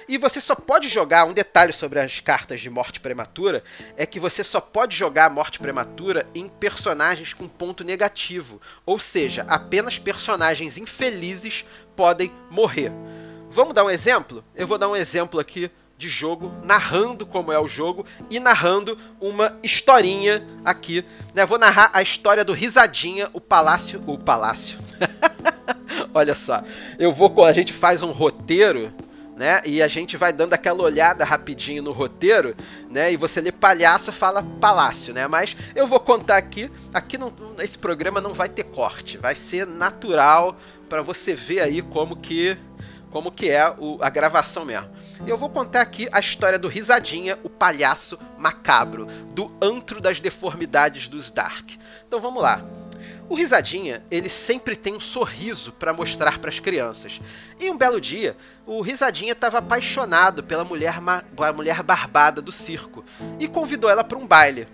E 0.09 0.19
você 0.19 0.41
só 0.41 0.55
pode 0.55 0.89
jogar, 0.89 1.25
um 1.25 1.33
detalhe 1.33 1.73
sobre 1.73 2.01
as 2.01 2.21
cartas 2.21 2.61
de 2.61 2.71
morte 2.71 3.01
prematura, 3.01 3.63
é 3.97 4.05
que 4.07 4.21
você 4.21 4.43
só 4.43 4.61
pode 4.61 4.97
jogar 4.97 5.31
morte 5.31 5.59
prematura 5.59 6.27
em 6.35 6.49
personagens 6.49 7.33
com 7.33 7.49
ponto 7.49 7.85
negativo. 7.85 8.61
Ou 8.85 8.99
seja, 8.99 9.45
apenas 9.49 9.99
personagens 9.99 10.79
infelizes 10.79 11.65
podem 11.95 12.33
morrer. 12.51 12.93
Vamos 13.51 13.75
dar 13.75 13.85
um 13.85 13.91
exemplo? 13.91 14.45
Eu 14.55 14.67
vou 14.67 14.79
dar 14.79 14.89
um 14.89 14.97
exemplo 14.97 15.41
aqui 15.41 15.71
de 16.01 16.09
jogo, 16.09 16.51
narrando 16.65 17.27
como 17.27 17.53
é 17.53 17.59
o 17.59 17.69
jogo 17.69 18.07
e 18.31 18.41
narrando 18.41 18.97
uma 19.21 19.59
historinha 19.63 20.43
aqui. 20.65 21.05
Né? 21.35 21.45
Vou 21.45 21.59
narrar 21.59 21.91
a 21.93 22.01
história 22.01 22.43
do 22.43 22.55
Risadinha, 22.55 23.29
o 23.35 23.41
Palácio. 23.41 24.03
O 24.07 24.17
Palácio. 24.17 24.79
Olha 26.15 26.35
só, 26.35 26.63
eu 26.99 27.13
vou. 27.13 27.45
A 27.45 27.53
gente 27.53 27.73
faz 27.73 28.01
um 28.03 28.13
roteiro 28.13 28.91
né? 29.41 29.63
E 29.65 29.81
a 29.81 29.89
gente 29.89 30.19
vai 30.19 30.35
dando 30.35 30.53
aquela 30.53 30.83
olhada 30.83 31.25
rapidinho 31.25 31.83
no 31.83 31.93
roteiro, 31.93 32.55
né? 32.91 33.11
E 33.11 33.17
você 33.17 33.41
lê 33.41 33.51
palhaço, 33.51 34.13
fala 34.13 34.43
palácio, 34.43 35.15
né? 35.15 35.27
Mas 35.27 35.57
eu 35.75 35.87
vou 35.87 35.99
contar 35.99 36.37
aqui, 36.37 36.71
aqui 36.93 37.17
não, 37.17 37.33
esse 37.59 37.79
programa 37.79 38.21
não 38.21 38.35
vai 38.35 38.51
ter 38.51 38.65
corte, 38.65 39.17
vai 39.17 39.35
ser 39.35 39.67
natural 39.67 40.59
para 40.91 41.01
você 41.01 41.33
ver 41.33 41.61
aí 41.61 41.81
como 41.81 42.17
que 42.17 42.55
como 43.11 43.33
que 43.33 43.49
é 43.49 43.75
o, 43.79 43.97
a 44.03 44.11
gravação 44.11 44.67
mesmo. 44.67 44.91
Eu 45.27 45.39
vou 45.39 45.49
contar 45.49 45.81
aqui 45.81 46.07
a 46.13 46.21
história 46.21 46.59
do 46.59 46.69
Risadinha, 46.69 47.39
o 47.43 47.49
palhaço 47.49 48.19
macabro, 48.37 49.07
do 49.33 49.51
antro 49.61 50.03
das 50.03 50.21
deformidades 50.21 51.09
dos 51.09 51.31
Dark. 51.31 51.71
Então 52.07 52.21
vamos 52.21 52.43
lá. 52.43 52.63
O 53.31 53.37
Risadinha, 53.37 54.03
ele 54.11 54.29
sempre 54.29 54.75
tem 54.75 54.97
um 54.97 54.99
sorriso 54.99 55.71
para 55.71 55.93
mostrar 55.93 56.41
para 56.41 56.51
as 56.51 56.59
crianças. 56.59 57.21
E 57.61 57.71
um 57.71 57.79
belo 57.79 58.01
dia, 58.01 58.37
o 58.67 58.81
Risadinha 58.81 59.31
estava 59.31 59.59
apaixonado 59.59 60.43
pela 60.43 60.65
mulher, 60.65 60.97
mulher 61.55 61.81
barbada 61.85 62.43
do 62.43 62.51
circo 62.51 63.05
e 63.39 63.47
convidou 63.47 63.89
ela 63.89 64.03
para 64.03 64.19
um 64.19 64.27
baile. 64.27 64.67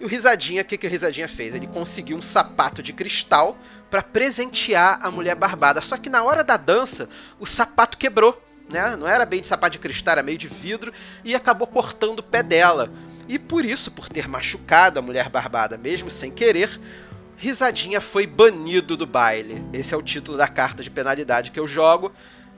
E 0.00 0.04
o 0.04 0.08
Risadinha, 0.08 0.62
o 0.62 0.64
que, 0.64 0.76
que 0.76 0.84
o 0.84 0.90
Risadinha 0.90 1.28
fez? 1.28 1.54
Ele 1.54 1.68
conseguiu 1.68 2.16
um 2.16 2.20
sapato 2.20 2.82
de 2.82 2.92
cristal 2.92 3.56
para 3.88 4.02
presentear 4.02 4.98
a 5.00 5.08
mulher 5.08 5.36
barbada. 5.36 5.80
Só 5.80 5.96
que 5.96 6.10
na 6.10 6.24
hora 6.24 6.42
da 6.42 6.56
dança, 6.56 7.08
o 7.38 7.46
sapato 7.46 7.96
quebrou. 7.96 8.42
Né? 8.68 8.96
Não 8.96 9.06
era 9.06 9.24
bem 9.24 9.40
de 9.40 9.46
sapato 9.46 9.74
de 9.74 9.78
cristal, 9.78 10.14
era 10.14 10.24
meio 10.24 10.38
de 10.38 10.48
vidro 10.48 10.92
e 11.22 11.36
acabou 11.36 11.68
cortando 11.68 12.18
o 12.18 12.24
pé 12.24 12.42
dela. 12.42 12.90
E 13.28 13.38
por 13.38 13.64
isso, 13.64 13.92
por 13.92 14.08
ter 14.08 14.26
machucado 14.26 14.98
a 14.98 15.02
mulher 15.02 15.28
barbada 15.28 15.78
mesmo 15.78 16.10
sem 16.10 16.32
querer, 16.32 16.80
Risadinha 17.42 18.00
foi 18.00 18.24
banido 18.24 18.96
do 18.96 19.04
baile. 19.04 19.60
Esse 19.72 19.92
é 19.92 19.96
o 19.96 20.02
título 20.02 20.38
da 20.38 20.46
carta 20.46 20.80
de 20.80 20.88
penalidade 20.88 21.50
que 21.50 21.58
eu 21.58 21.66
jogo, 21.66 22.12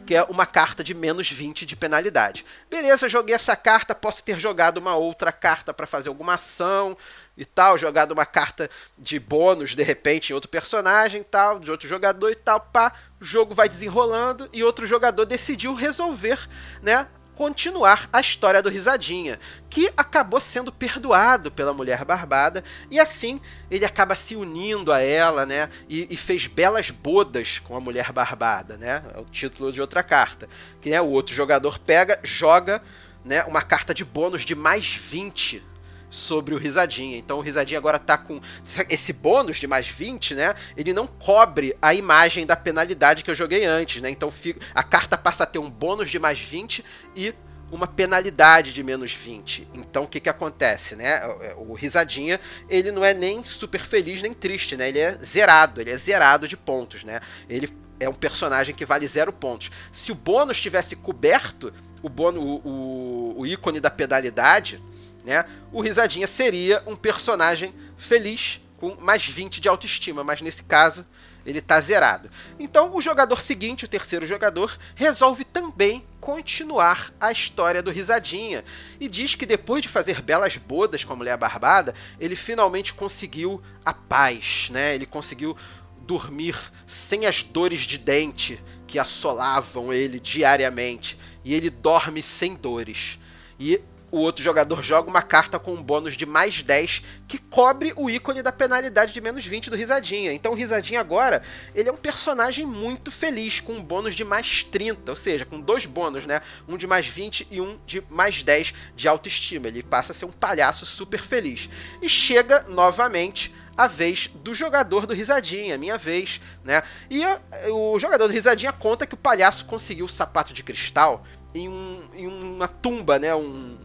que 0.04 0.14
é 0.14 0.22
uma 0.24 0.44
carta 0.44 0.84
de 0.84 0.92
menos 0.92 1.30
20 1.30 1.64
de 1.64 1.74
penalidade. 1.74 2.44
Beleza, 2.68 3.08
joguei 3.08 3.34
essa 3.34 3.56
carta, 3.56 3.94
posso 3.94 4.22
ter 4.22 4.38
jogado 4.38 4.76
uma 4.76 4.94
outra 4.94 5.32
carta 5.32 5.72
para 5.72 5.86
fazer 5.86 6.10
alguma 6.10 6.34
ação 6.34 6.98
e 7.34 7.46
tal, 7.46 7.78
jogado 7.78 8.12
uma 8.12 8.26
carta 8.26 8.68
de 8.98 9.18
bônus 9.18 9.74
de 9.74 9.82
repente 9.82 10.28
em 10.28 10.34
outro 10.34 10.50
personagem 10.50 11.22
e 11.22 11.24
tal, 11.24 11.58
de 11.58 11.70
outro 11.70 11.88
jogador 11.88 12.30
e 12.30 12.36
tal, 12.36 12.60
pá, 12.60 12.92
o 13.18 13.24
jogo 13.24 13.54
vai 13.54 13.70
desenrolando 13.70 14.50
e 14.52 14.62
outro 14.62 14.86
jogador 14.86 15.24
decidiu 15.24 15.72
resolver, 15.72 16.46
né, 16.82 17.08
continuar 17.36 18.08
a 18.12 18.20
história 18.20 18.62
do 18.62 18.68
Risadinha, 18.68 19.38
que 19.68 19.92
acabou 19.96 20.40
sendo 20.40 20.72
perdoado 20.72 21.50
pela 21.50 21.72
mulher 21.72 22.04
barbada 22.04 22.62
e 22.90 23.00
assim 23.00 23.40
ele 23.70 23.84
acaba 23.84 24.14
se 24.14 24.36
unindo 24.36 24.92
a 24.92 25.00
ela, 25.00 25.44
né? 25.44 25.68
E, 25.88 26.06
e, 26.10 26.16
fez 26.16 26.46
belas 26.46 26.90
bodas 26.90 27.58
com 27.58 27.76
a 27.76 27.80
mulher 27.80 28.12
barbada, 28.12 28.76
né? 28.76 29.02
É 29.14 29.18
o 29.18 29.24
título 29.24 29.72
de 29.72 29.80
outra 29.80 30.02
carta. 30.02 30.48
Que 30.80 30.90
né, 30.90 31.00
o 31.00 31.06
outro 31.06 31.34
jogador 31.34 31.78
pega, 31.78 32.20
joga 32.22 32.80
né, 33.24 33.42
uma 33.44 33.62
carta 33.62 33.92
de 33.92 34.04
bônus 34.04 34.44
de 34.44 34.54
mais 34.54 34.94
20 34.94 35.73
sobre 36.14 36.54
o 36.54 36.58
Risadinha. 36.58 37.18
Então 37.18 37.38
o 37.38 37.40
Risadinha 37.40 37.78
agora 37.78 37.98
tá 37.98 38.16
com 38.16 38.40
esse 38.88 39.12
bônus 39.12 39.58
de 39.58 39.66
mais 39.66 39.88
20, 39.88 40.34
né? 40.34 40.54
Ele 40.76 40.92
não 40.92 41.06
cobre 41.06 41.76
a 41.82 41.92
imagem 41.92 42.46
da 42.46 42.54
penalidade 42.54 43.24
que 43.24 43.30
eu 43.30 43.34
joguei 43.34 43.64
antes, 43.64 44.00
né? 44.00 44.08
Então 44.08 44.32
a 44.74 44.82
carta 44.82 45.18
passa 45.18 45.42
a 45.42 45.46
ter 45.46 45.58
um 45.58 45.68
bônus 45.68 46.10
de 46.10 46.18
mais 46.18 46.38
20 46.38 46.84
e 47.16 47.34
uma 47.72 47.88
penalidade 47.88 48.72
de 48.72 48.82
menos 48.84 49.12
20. 49.12 49.66
Então 49.74 50.04
o 50.04 50.08
que 50.08 50.20
que 50.20 50.28
acontece, 50.28 50.94
né? 50.94 51.20
O 51.56 51.74
Risadinha, 51.74 52.40
ele 52.68 52.92
não 52.92 53.04
é 53.04 53.12
nem 53.12 53.42
super 53.42 53.80
feliz 53.80 54.22
nem 54.22 54.32
triste, 54.32 54.76
né? 54.76 54.88
Ele 54.88 55.00
é 55.00 55.18
zerado, 55.22 55.80
ele 55.80 55.90
é 55.90 55.98
zerado 55.98 56.46
de 56.46 56.56
pontos, 56.56 57.02
né? 57.02 57.20
Ele 57.48 57.68
é 57.98 58.08
um 58.08 58.14
personagem 58.14 58.74
que 58.74 58.84
vale 58.84 59.06
zero 59.08 59.32
pontos. 59.32 59.70
Se 59.92 60.12
o 60.12 60.14
bônus 60.14 60.60
tivesse 60.60 60.94
coberto 60.94 61.72
o, 62.02 62.08
bônus, 62.08 62.42
o, 62.42 62.68
o, 62.68 63.34
o 63.38 63.46
ícone 63.46 63.80
da 63.80 63.90
penalidade, 63.90 64.80
né? 65.24 65.44
O 65.72 65.80
Risadinha 65.80 66.26
seria 66.26 66.82
um 66.86 66.94
personagem 66.94 67.74
feliz 67.96 68.60
com 68.78 68.94
mais 69.00 69.26
20 69.26 69.60
de 69.60 69.68
autoestima, 69.68 70.22
mas 70.22 70.40
nesse 70.40 70.62
caso 70.62 71.06
ele 71.46 71.58
está 71.58 71.80
zerado. 71.80 72.30
Então 72.58 72.94
o 72.94 73.00
jogador 73.00 73.40
seguinte, 73.40 73.84
o 73.84 73.88
terceiro 73.88 74.26
jogador, 74.26 74.78
resolve 74.94 75.44
também 75.44 76.04
continuar 76.20 77.12
a 77.20 77.30
história 77.30 77.82
do 77.82 77.90
Risadinha 77.90 78.64
e 78.98 79.08
diz 79.08 79.34
que 79.34 79.44
depois 79.44 79.82
de 79.82 79.88
fazer 79.88 80.22
belas 80.22 80.56
bodas 80.56 81.04
com 81.04 81.12
a 81.12 81.16
mulher 81.16 81.36
barbada, 81.36 81.94
ele 82.18 82.36
finalmente 82.36 82.94
conseguiu 82.94 83.62
a 83.84 83.92
paz, 83.92 84.68
né? 84.70 84.94
Ele 84.94 85.06
conseguiu 85.06 85.56
dormir 85.98 86.56
sem 86.86 87.26
as 87.26 87.42
dores 87.42 87.80
de 87.80 87.98
dente 87.98 88.62
que 88.86 88.98
assolavam 88.98 89.92
ele 89.92 90.20
diariamente 90.20 91.18
e 91.44 91.54
ele 91.54 91.68
dorme 91.68 92.22
sem 92.22 92.54
dores. 92.54 93.18
E 93.58 93.80
o 94.14 94.18
outro 94.18 94.44
jogador 94.44 94.80
joga 94.80 95.10
uma 95.10 95.22
carta 95.22 95.58
com 95.58 95.74
um 95.74 95.82
bônus 95.82 96.16
de 96.16 96.24
mais 96.24 96.62
10 96.62 97.02
que 97.26 97.36
cobre 97.36 97.92
o 97.96 98.08
ícone 98.08 98.42
da 98.42 98.52
penalidade 98.52 99.12
de 99.12 99.20
menos 99.20 99.44
20 99.44 99.70
do 99.70 99.76
Risadinha. 99.76 100.32
Então 100.32 100.52
o 100.52 100.54
Risadinha 100.54 101.00
agora, 101.00 101.42
ele 101.74 101.88
é 101.88 101.92
um 101.92 101.96
personagem 101.96 102.64
muito 102.64 103.10
feliz, 103.10 103.58
com 103.58 103.72
um 103.72 103.82
bônus 103.82 104.14
de 104.14 104.22
mais 104.22 104.62
30, 104.62 105.10
ou 105.10 105.16
seja, 105.16 105.44
com 105.44 105.60
dois 105.60 105.84
bônus, 105.84 106.26
né? 106.26 106.40
Um 106.68 106.76
de 106.76 106.86
mais 106.86 107.08
20 107.08 107.48
e 107.50 107.60
um 107.60 107.76
de 107.84 108.04
mais 108.08 108.44
10 108.44 108.72
de 108.94 109.08
autoestima. 109.08 109.66
Ele 109.66 109.82
passa 109.82 110.12
a 110.12 110.14
ser 110.14 110.26
um 110.26 110.32
palhaço 110.32 110.86
super 110.86 111.20
feliz. 111.20 111.68
E 112.00 112.08
chega 112.08 112.64
novamente 112.68 113.52
a 113.76 113.88
vez 113.88 114.30
do 114.32 114.54
jogador 114.54 115.06
do 115.06 115.12
Risadinha, 115.12 115.76
minha 115.76 115.98
vez, 115.98 116.40
né? 116.62 116.84
E 117.10 117.24
a, 117.24 117.40
o 117.72 117.98
jogador 117.98 118.28
do 118.28 118.32
Risadinha 118.32 118.72
conta 118.72 119.08
que 119.08 119.14
o 119.14 119.18
palhaço 119.18 119.64
conseguiu 119.64 120.06
o 120.06 120.08
sapato 120.08 120.52
de 120.52 120.62
cristal 120.62 121.24
em, 121.52 121.68
um, 121.68 122.04
em 122.14 122.26
uma 122.28 122.68
tumba, 122.68 123.18
né? 123.18 123.34
Um, 123.34 123.76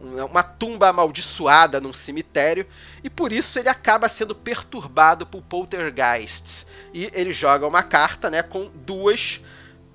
uma 0.00 0.42
tumba 0.42 0.88
amaldiçoada 0.88 1.80
num 1.80 1.92
cemitério, 1.92 2.66
e 3.02 3.10
por 3.10 3.32
isso 3.32 3.58
ele 3.58 3.68
acaba 3.68 4.08
sendo 4.08 4.34
perturbado 4.34 5.26
por 5.26 5.42
poltergeists. 5.42 6.66
E 6.92 7.10
ele 7.12 7.32
joga 7.32 7.66
uma 7.66 7.82
carta 7.82 8.30
né, 8.30 8.42
com 8.42 8.70
duas 8.74 9.40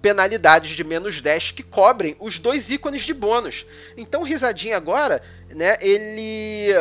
penalidades 0.01 0.75
de 0.75 0.83
menos 0.83 1.21
10 1.21 1.51
que 1.51 1.63
cobrem 1.63 2.15
os 2.19 2.39
dois 2.39 2.71
ícones 2.71 3.03
de 3.03 3.13
bônus. 3.13 3.65
Então 3.95 4.21
o 4.21 4.25
Risadinho 4.25 4.75
agora, 4.75 5.21
né, 5.49 5.77
ele. 5.81 6.73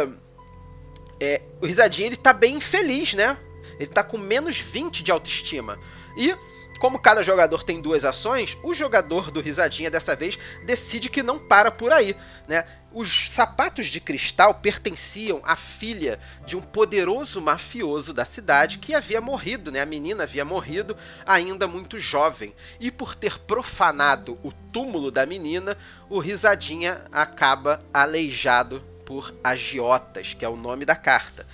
É, 1.21 1.43
o 1.61 1.67
Risadinho 1.67 2.07
ele 2.07 2.17
tá 2.17 2.33
bem 2.33 2.57
infeliz, 2.57 3.13
né? 3.13 3.37
Ele 3.79 3.91
tá 3.91 4.03
com 4.03 4.17
menos 4.17 4.59
20 4.59 5.03
de 5.03 5.13
autoestima. 5.13 5.79
E 6.17 6.35
como 6.81 6.99
cada 6.99 7.23
jogador 7.23 7.63
tem 7.63 7.79
duas 7.79 8.07
ações, 8.07 8.57
o 8.63 8.73
jogador 8.73 9.31
do 9.31 9.41
Risadinha 9.41 9.91
dessa 9.91 10.17
vez 10.17 10.39
decide 10.65 11.11
que 11.11 11.23
não 11.23 11.39
para 11.39 11.71
por 11.71 11.93
aí, 11.93 12.17
né? 12.49 12.65
Os 12.91 13.31
sapatos 13.31 13.87
de 13.87 14.01
cristal 14.01 14.55
pertenciam 14.55 15.43
à 15.45 15.55
filha 15.55 16.19
de 16.47 16.57
um 16.57 16.61
poderoso 16.63 17.41
mafioso 17.41 18.15
da 18.15 18.25
cidade 18.25 18.79
que 18.79 18.95
havia 18.95 19.21
morrido, 19.21 19.71
né? 19.71 19.83
A 19.83 19.87
menina 19.87 20.25
havia 20.25 20.45
morrido 20.45 20.97
ainda 21.27 21.69
muito 21.69 21.99
jovem. 21.99 22.55
E 22.81 22.91
por 22.91 23.15
ter 23.15 23.39
profanado 23.39 24.39
o 24.43 24.51
túmulo 24.73 25.11
da 25.11 25.27
menina, 25.27 25.77
o 26.09 26.19
Risadinha 26.19 27.03
acaba 27.13 27.85
aleijado 27.93 28.83
por 29.05 29.35
agiotas, 29.45 30.33
que 30.33 30.47
é 30.47 30.49
o 30.49 30.57
nome 30.57 30.87
da 30.87 30.97
carta 30.97 31.47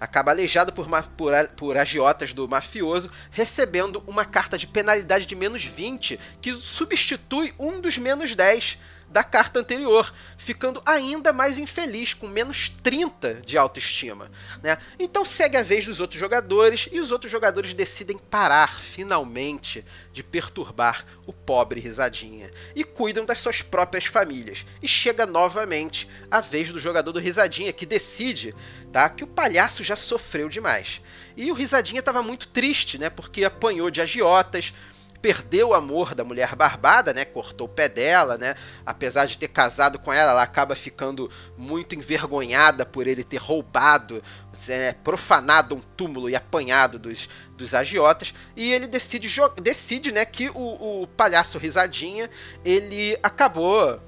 acaba 0.00 0.30
aleijado 0.30 0.72
por, 0.72 0.88
por, 1.16 1.48
por 1.56 1.76
agiotas 1.76 2.32
do 2.32 2.48
mafioso, 2.48 3.10
recebendo 3.30 4.02
uma 4.06 4.24
carta 4.24 4.56
de 4.56 4.66
penalidade 4.66 5.26
de 5.26 5.34
menos 5.34 5.64
20, 5.64 6.18
que 6.40 6.52
substitui 6.54 7.54
um 7.58 7.80
dos 7.80 7.98
menos 7.98 8.34
10 8.34 8.78
da 9.10 9.24
carta 9.24 9.58
anterior, 9.58 10.12
ficando 10.36 10.82
ainda 10.84 11.32
mais 11.32 11.58
infeliz, 11.58 12.12
com 12.14 12.28
menos 12.28 12.68
30 12.82 13.34
de 13.44 13.56
autoestima. 13.56 14.30
Né? 14.62 14.76
Então 14.98 15.24
segue 15.24 15.56
a 15.56 15.62
vez 15.62 15.86
dos 15.86 16.00
outros 16.00 16.20
jogadores 16.20 16.88
e 16.92 17.00
os 17.00 17.10
outros 17.10 17.30
jogadores 17.30 17.74
decidem 17.74 18.18
parar, 18.18 18.80
finalmente, 18.80 19.84
de 20.12 20.22
perturbar 20.22 21.06
o 21.26 21.32
pobre 21.32 21.80
Risadinha 21.80 22.50
e 22.74 22.84
cuidam 22.84 23.24
das 23.24 23.38
suas 23.38 23.62
próprias 23.62 24.04
famílias. 24.04 24.66
E 24.82 24.88
chega 24.88 25.26
novamente 25.26 26.08
a 26.30 26.40
vez 26.40 26.70
do 26.70 26.78
jogador 26.78 27.12
do 27.12 27.20
Risadinha, 27.20 27.72
que 27.72 27.86
decide 27.86 28.54
tá, 28.92 29.08
que 29.08 29.24
o 29.24 29.28
palhaço 29.28 29.82
já 29.82 29.96
sofreu 29.96 30.48
demais. 30.48 31.00
E 31.36 31.50
o 31.50 31.54
Risadinha 31.54 32.00
estava 32.00 32.22
muito 32.22 32.48
triste, 32.48 32.98
né, 32.98 33.08
porque 33.08 33.44
apanhou 33.44 33.90
de 33.90 34.00
agiotas 34.00 34.72
perdeu 35.20 35.68
o 35.68 35.74
amor 35.74 36.14
da 36.14 36.24
mulher 36.24 36.54
barbada, 36.54 37.12
né? 37.12 37.24
Cortou 37.24 37.66
o 37.66 37.70
pé 37.70 37.88
dela, 37.88 38.38
né? 38.38 38.54
Apesar 38.86 39.26
de 39.26 39.38
ter 39.38 39.48
casado 39.48 39.98
com 39.98 40.12
ela, 40.12 40.32
ela 40.32 40.42
acaba 40.42 40.76
ficando 40.76 41.30
muito 41.56 41.94
envergonhada 41.94 42.86
por 42.86 43.06
ele 43.06 43.24
ter 43.24 43.38
roubado, 43.38 44.22
né, 44.66 44.92
profanado 44.92 45.74
um 45.74 45.80
túmulo 45.80 46.30
e 46.30 46.36
apanhado 46.36 46.98
dos, 46.98 47.28
dos 47.56 47.74
agiotas. 47.74 48.32
E 48.56 48.72
ele 48.72 48.86
decide, 48.86 49.28
decide 49.60 50.12
né, 50.12 50.24
que 50.24 50.50
o, 50.50 51.02
o 51.02 51.06
palhaço 51.06 51.58
risadinha 51.58 52.30
ele 52.64 53.18
acabou 53.22 54.00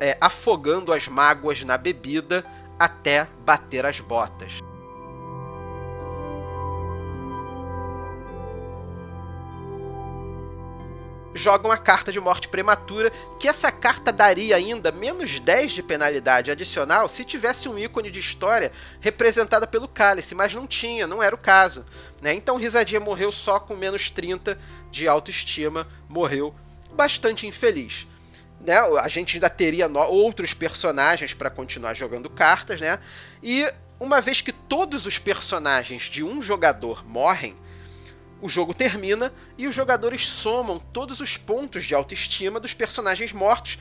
é, 0.00 0.16
afogando 0.20 0.92
as 0.92 1.08
mágoas 1.08 1.62
na 1.62 1.76
bebida 1.76 2.44
até 2.78 3.26
bater 3.44 3.84
as 3.84 4.00
botas. 4.00 4.69
Joga 11.34 11.66
uma 11.66 11.76
carta 11.76 12.12
de 12.12 12.20
morte 12.20 12.48
prematura, 12.48 13.10
que 13.38 13.48
essa 13.48 13.70
carta 13.70 14.12
daria 14.12 14.56
ainda 14.56 14.90
menos 14.90 15.38
10 15.38 15.72
de 15.72 15.82
penalidade 15.82 16.50
adicional 16.50 17.08
se 17.08 17.24
tivesse 17.24 17.68
um 17.68 17.78
ícone 17.78 18.10
de 18.10 18.18
história 18.18 18.72
representada 19.00 19.66
pelo 19.66 19.88
cálice, 19.88 20.34
mas 20.34 20.52
não 20.54 20.66
tinha, 20.66 21.06
não 21.06 21.22
era 21.22 21.34
o 21.34 21.38
caso. 21.38 21.84
Né? 22.20 22.34
Então 22.34 22.56
Risadinha 22.56 23.00
morreu 23.00 23.30
só 23.30 23.60
com 23.60 23.76
menos 23.76 24.10
30 24.10 24.58
de 24.90 25.06
autoestima, 25.06 25.86
morreu 26.08 26.54
bastante 26.92 27.46
infeliz. 27.46 28.06
Né? 28.60 28.76
A 28.76 29.08
gente 29.08 29.36
ainda 29.36 29.48
teria 29.48 29.88
outros 29.88 30.52
personagens 30.52 31.32
para 31.32 31.48
continuar 31.48 31.94
jogando 31.94 32.28
cartas, 32.28 32.80
né? 32.80 32.98
E 33.42 33.66
uma 33.98 34.20
vez 34.20 34.40
que 34.40 34.52
todos 34.52 35.06
os 35.06 35.18
personagens 35.18 36.04
de 36.04 36.22
um 36.22 36.42
jogador 36.42 37.06
morrem, 37.06 37.56
o 38.40 38.48
jogo 38.48 38.72
termina 38.72 39.32
e 39.58 39.66
os 39.66 39.74
jogadores 39.74 40.26
somam 40.26 40.78
todos 40.78 41.20
os 41.20 41.36
pontos 41.36 41.84
de 41.84 41.94
autoestima 41.94 42.58
dos 42.58 42.72
personagens 42.72 43.32
mortos, 43.32 43.78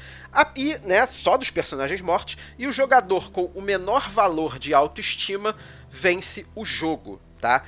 e, 0.55 0.77
né, 0.79 1.05
só 1.07 1.37
dos 1.37 1.49
personagens 1.49 2.01
mortos, 2.01 2.37
e 2.57 2.67
o 2.67 2.71
jogador 2.71 3.31
com 3.31 3.45
o 3.55 3.61
menor 3.61 4.09
valor 4.09 4.59
de 4.59 4.73
autoestima 4.73 5.55
vence 5.89 6.45
o 6.55 6.65
jogo, 6.65 7.19
tá? 7.39 7.63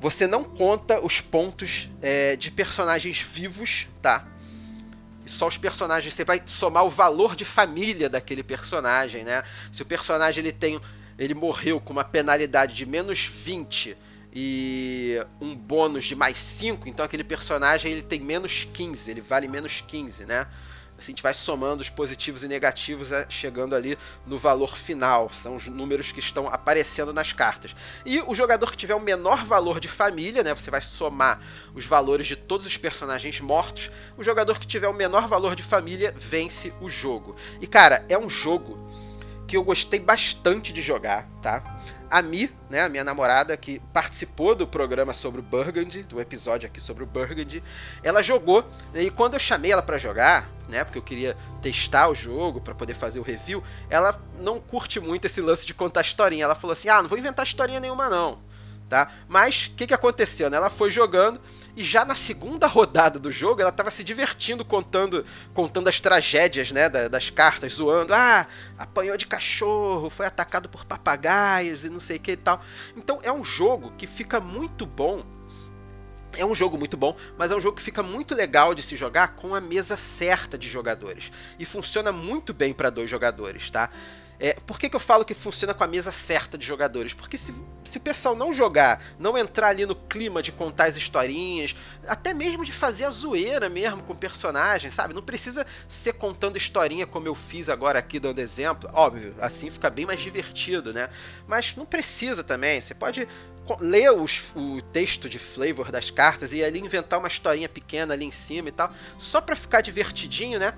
Você 0.00 0.26
não 0.26 0.42
conta 0.42 1.00
os 1.00 1.20
pontos 1.20 1.88
é, 2.00 2.34
de 2.34 2.50
personagens 2.50 3.20
vivos, 3.20 3.86
tá? 4.00 4.26
Só 5.24 5.46
os 5.46 5.56
personagens, 5.56 6.12
você 6.12 6.24
vai 6.24 6.42
somar 6.46 6.84
o 6.84 6.90
valor 6.90 7.36
de 7.36 7.44
família 7.44 8.08
daquele 8.08 8.42
personagem, 8.42 9.22
né? 9.22 9.44
Se 9.70 9.82
o 9.82 9.86
personagem 9.86 10.42
ele 10.42 10.52
tem, 10.52 10.80
ele 11.16 11.34
morreu 11.34 11.80
com 11.80 11.92
uma 11.92 12.02
penalidade 12.02 12.74
de 12.74 12.84
menos 12.84 13.26
20 13.26 13.96
e 14.32 15.18
um 15.40 15.54
bônus 15.54 16.04
de 16.04 16.16
mais 16.16 16.38
5, 16.38 16.88
então 16.88 17.04
aquele 17.04 17.24
personagem 17.24 17.92
ele 17.92 18.02
tem 18.02 18.20
menos 18.20 18.66
15, 18.72 19.10
ele 19.10 19.20
vale 19.20 19.46
menos 19.46 19.82
15, 19.86 20.24
né? 20.24 20.46
Assim, 21.02 21.10
a 21.10 21.14
gente 21.14 21.22
vai 21.22 21.34
somando 21.34 21.82
os 21.82 21.88
positivos 21.88 22.44
e 22.44 22.48
negativos, 22.48 23.10
é, 23.10 23.26
chegando 23.28 23.74
ali 23.74 23.98
no 24.24 24.38
valor 24.38 24.76
final. 24.76 25.28
São 25.30 25.56
os 25.56 25.66
números 25.66 26.12
que 26.12 26.20
estão 26.20 26.48
aparecendo 26.48 27.12
nas 27.12 27.32
cartas. 27.32 27.74
E 28.06 28.20
o 28.20 28.34
jogador 28.34 28.70
que 28.70 28.76
tiver 28.76 28.94
o 28.94 29.00
menor 29.00 29.44
valor 29.44 29.80
de 29.80 29.88
família, 29.88 30.44
né? 30.44 30.54
Você 30.54 30.70
vai 30.70 30.80
somar 30.80 31.40
os 31.74 31.84
valores 31.84 32.28
de 32.28 32.36
todos 32.36 32.66
os 32.66 32.76
personagens 32.76 33.40
mortos. 33.40 33.90
O 34.16 34.22
jogador 34.22 34.60
que 34.60 34.66
tiver 34.66 34.86
o 34.86 34.94
menor 34.94 35.26
valor 35.26 35.56
de 35.56 35.62
família 35.64 36.14
vence 36.16 36.72
o 36.80 36.88
jogo. 36.88 37.34
E 37.60 37.66
cara, 37.66 38.06
é 38.08 38.16
um 38.16 38.30
jogo 38.30 38.91
que 39.52 39.56
eu 39.58 39.62
gostei 39.62 40.00
bastante 40.00 40.72
de 40.72 40.80
jogar, 40.80 41.28
tá? 41.42 41.62
a 42.10 42.22
Mi, 42.22 42.50
né, 42.70 42.80
a 42.80 42.88
minha 42.88 43.04
namorada, 43.04 43.54
que 43.54 43.80
participou 43.92 44.54
do 44.54 44.66
programa 44.66 45.12
sobre 45.12 45.40
o 45.40 45.42
Burgundy, 45.42 46.02
do 46.04 46.18
episódio 46.18 46.66
aqui 46.66 46.80
sobre 46.80 47.02
o 47.04 47.06
Burgundy, 47.06 47.62
ela 48.02 48.22
jogou, 48.22 48.66
e 48.94 49.10
quando 49.10 49.34
eu 49.34 49.38
chamei 49.38 49.70
ela 49.70 49.82
para 49.82 49.98
jogar, 49.98 50.50
né, 50.70 50.84
porque 50.84 50.96
eu 50.96 51.02
queria 51.02 51.36
testar 51.60 52.08
o 52.08 52.14
jogo 52.14 52.62
para 52.62 52.74
poder 52.74 52.94
fazer 52.94 53.18
o 53.18 53.22
review, 53.22 53.62
ela 53.90 54.18
não 54.38 54.58
curte 54.58 54.98
muito 55.00 55.26
esse 55.26 55.42
lance 55.42 55.66
de 55.66 55.74
contar 55.74 56.00
historinha. 56.00 56.44
Ela 56.44 56.54
falou 56.54 56.72
assim: 56.72 56.88
"Ah, 56.88 57.02
não 57.02 57.08
vou 57.10 57.18
inventar 57.18 57.46
historinha 57.46 57.80
nenhuma 57.80 58.08
não" 58.08 58.40
tá? 58.92 59.10
Mas 59.26 59.70
o 59.72 59.74
que, 59.74 59.86
que 59.86 59.94
aconteceu? 59.94 60.50
Né? 60.50 60.58
Ela 60.58 60.68
foi 60.68 60.90
jogando 60.90 61.40
e 61.74 61.82
já 61.82 62.04
na 62.04 62.14
segunda 62.14 62.66
rodada 62.66 63.18
do 63.18 63.30
jogo 63.30 63.62
ela 63.62 63.70
estava 63.70 63.90
se 63.90 64.04
divertindo 64.04 64.66
contando 64.66 65.24
contando 65.54 65.88
as 65.88 65.98
tragédias 65.98 66.70
né, 66.70 66.90
da, 66.90 67.08
das 67.08 67.30
cartas, 67.30 67.72
zoando. 67.72 68.12
Ah, 68.12 68.46
apanhou 68.76 69.16
de 69.16 69.26
cachorro, 69.26 70.10
foi 70.10 70.26
atacado 70.26 70.68
por 70.68 70.84
papagaios 70.84 71.86
e 71.86 71.88
não 71.88 71.98
sei 71.98 72.18
o 72.18 72.20
que 72.20 72.32
e 72.32 72.36
tal. 72.36 72.60
Então 72.94 73.18
é 73.22 73.32
um 73.32 73.42
jogo 73.42 73.94
que 73.96 74.06
fica 74.06 74.38
muito 74.38 74.84
bom. 74.84 75.24
É 76.34 76.44
um 76.44 76.54
jogo 76.54 76.76
muito 76.76 76.96
bom, 76.96 77.16
mas 77.38 77.50
é 77.50 77.56
um 77.56 77.60
jogo 77.62 77.78
que 77.78 77.82
fica 77.82 78.02
muito 78.02 78.34
legal 78.34 78.74
de 78.74 78.82
se 78.82 78.94
jogar 78.94 79.36
com 79.36 79.54
a 79.54 79.60
mesa 79.60 79.96
certa 79.96 80.58
de 80.58 80.68
jogadores. 80.68 81.32
E 81.58 81.64
funciona 81.64 82.12
muito 82.12 82.52
bem 82.52 82.74
para 82.74 82.90
dois 82.90 83.08
jogadores, 83.08 83.70
tá? 83.70 83.88
É, 84.42 84.54
por 84.66 84.76
que, 84.76 84.90
que 84.90 84.96
eu 84.96 85.00
falo 85.00 85.24
que 85.24 85.34
funciona 85.34 85.72
com 85.72 85.84
a 85.84 85.86
mesa 85.86 86.10
certa 86.10 86.58
de 86.58 86.66
jogadores? 86.66 87.14
Porque 87.14 87.38
se, 87.38 87.54
se 87.84 87.96
o 87.96 88.00
pessoal 88.00 88.34
não 88.34 88.52
jogar, 88.52 89.00
não 89.16 89.38
entrar 89.38 89.68
ali 89.68 89.86
no 89.86 89.94
clima 89.94 90.42
de 90.42 90.50
contar 90.50 90.86
as 90.86 90.96
historinhas, 90.96 91.76
até 92.08 92.34
mesmo 92.34 92.64
de 92.64 92.72
fazer 92.72 93.04
a 93.04 93.10
zoeira 93.10 93.68
mesmo 93.68 94.02
com 94.02 94.12
o 94.12 94.16
personagem, 94.16 94.90
sabe? 94.90 95.14
Não 95.14 95.22
precisa 95.22 95.64
ser 95.88 96.14
contando 96.14 96.56
historinha 96.56 97.06
como 97.06 97.28
eu 97.28 97.36
fiz 97.36 97.68
agora 97.68 98.00
aqui 98.00 98.18
dando 98.18 98.40
exemplo. 98.40 98.90
Óbvio, 98.92 99.32
assim 99.40 99.70
fica 99.70 99.88
bem 99.88 100.06
mais 100.06 100.18
divertido, 100.18 100.92
né? 100.92 101.08
Mas 101.46 101.76
não 101.76 101.86
precisa 101.86 102.42
também. 102.42 102.80
Você 102.80 102.94
pode 102.94 103.28
ler 103.80 104.10
os, 104.10 104.42
o 104.56 104.82
texto 104.92 105.28
de 105.28 105.38
flavor 105.38 105.92
das 105.92 106.10
cartas 106.10 106.52
e 106.52 106.64
ali 106.64 106.80
inventar 106.80 107.20
uma 107.20 107.28
historinha 107.28 107.68
pequena 107.68 108.12
ali 108.12 108.24
em 108.24 108.32
cima 108.32 108.70
e 108.70 108.72
tal, 108.72 108.92
só 109.20 109.40
pra 109.40 109.54
ficar 109.54 109.82
divertidinho, 109.82 110.58
né? 110.58 110.74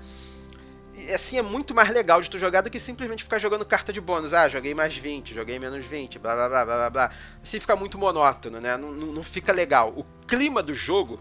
Assim 1.13 1.37
é 1.37 1.41
muito 1.41 1.73
mais 1.73 1.89
legal 1.89 2.21
de 2.21 2.29
tu 2.29 2.39
jogar 2.39 2.61
do 2.61 2.69
que 2.69 2.79
simplesmente 2.79 3.23
ficar 3.23 3.39
jogando 3.39 3.65
carta 3.65 3.91
de 3.91 3.99
bônus. 3.99 4.33
Ah, 4.33 4.47
joguei 4.47 4.73
mais 4.73 4.95
20, 4.95 5.33
joguei 5.33 5.59
menos 5.59 5.85
20, 5.85 6.19
blá 6.19 6.35
blá 6.35 6.49
blá 6.49 6.65
blá 6.65 6.89
blá. 6.89 7.11
Assim 7.43 7.59
fica 7.59 7.75
muito 7.75 7.97
monótono, 7.97 8.59
né? 8.59 8.77
Não, 8.77 8.91
não, 8.91 9.07
não 9.07 9.23
fica 9.23 9.51
legal. 9.51 9.93
O 9.95 10.03
clima 10.27 10.63
do 10.63 10.73
jogo 10.73 11.19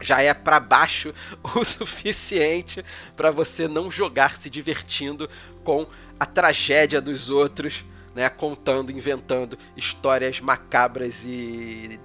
já 0.00 0.20
é 0.20 0.32
para 0.34 0.60
baixo 0.60 1.14
o 1.54 1.64
suficiente 1.64 2.84
para 3.16 3.30
você 3.30 3.66
não 3.66 3.90
jogar 3.90 4.38
se 4.38 4.50
divertindo 4.50 5.28
com 5.64 5.86
a 6.18 6.26
tragédia 6.26 7.00
dos 7.00 7.30
outros, 7.30 7.84
né? 8.14 8.28
Contando, 8.28 8.92
inventando 8.92 9.58
histórias 9.76 10.40
macabras 10.40 11.24
e 11.24 12.00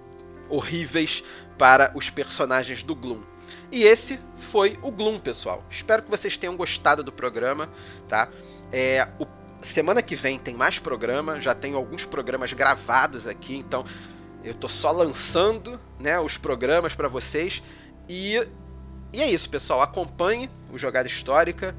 horríveis 0.49 1.23
para 1.57 1.91
os 1.95 2.09
personagens 2.09 2.83
do 2.83 2.95
Gloom. 2.95 3.30
E 3.71 3.83
esse 3.83 4.19
foi 4.37 4.77
o 4.81 4.91
Gloom, 4.91 5.19
pessoal. 5.19 5.63
Espero 5.69 6.03
que 6.03 6.09
vocês 6.09 6.37
tenham 6.37 6.57
gostado 6.57 7.03
do 7.03 7.11
programa, 7.11 7.69
tá? 8.07 8.27
É, 8.71 9.07
o, 9.17 9.25
semana 9.61 10.01
que 10.01 10.15
vem 10.15 10.37
tem 10.37 10.55
mais 10.55 10.77
programa, 10.77 11.39
já 11.39 11.55
tenho 11.55 11.77
alguns 11.77 12.03
programas 12.03 12.51
gravados 12.51 13.27
aqui, 13.27 13.55
então 13.55 13.85
eu 14.43 14.53
tô 14.53 14.67
só 14.67 14.91
lançando, 14.91 15.79
né, 15.99 16.19
os 16.19 16.37
programas 16.37 16.93
para 16.95 17.07
vocês 17.07 17.61
e 18.09 18.45
e 19.13 19.21
é 19.21 19.29
isso, 19.29 19.49
pessoal. 19.49 19.81
Acompanhe 19.81 20.49
o 20.71 20.77
Jogada 20.77 21.07
Histórica. 21.07 21.75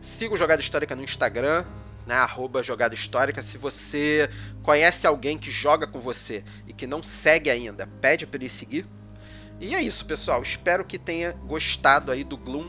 Siga 0.00 0.34
o 0.34 0.38
Jogada 0.38 0.62
Histórica 0.62 0.96
no 0.96 1.02
Instagram, 1.04 1.64
né, 2.06 2.14
arroba 2.14 2.62
Jogada 2.62 2.94
Histórica. 2.94 3.42
Se 3.42 3.58
você 3.58 4.30
conhece 4.62 5.06
alguém 5.06 5.36
que 5.36 5.50
joga 5.50 5.86
com 5.86 6.00
você 6.00 6.42
e 6.66 6.72
que 6.72 6.86
não 6.86 7.02
segue 7.02 7.50
ainda, 7.50 7.86
pede 8.00 8.26
para 8.26 8.38
ele 8.38 8.48
seguir, 8.48 8.86
e 9.62 9.76
é 9.76 9.80
isso, 9.80 10.04
pessoal. 10.04 10.42
Espero 10.42 10.84
que 10.84 10.98
tenha 10.98 11.32
gostado 11.46 12.10
aí 12.10 12.24
do 12.24 12.36
Gloom. 12.36 12.68